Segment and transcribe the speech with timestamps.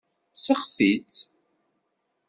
[0.43, 1.19] Seɣti-tt.